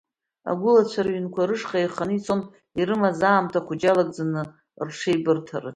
Агәылацәа 0.49 1.01
рыҩнқәа 1.05 1.49
рышҟа 1.49 1.77
еиханы 1.79 2.13
ицон 2.15 2.41
ирымаз 2.79 3.19
аамҭа 3.29 3.65
хәыҷы 3.65 3.87
иалагӡаны 3.87 4.41
рҽеибырҭарацы. 4.87 5.69